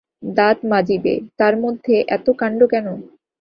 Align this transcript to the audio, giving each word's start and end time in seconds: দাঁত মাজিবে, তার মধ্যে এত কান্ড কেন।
দাঁত 0.31 0.57
মাজিবে, 0.71 1.15
তার 1.39 1.53
মধ্যে 1.63 1.95
এত 2.15 2.27
কান্ড 2.39 2.59
কেন। 2.71 2.87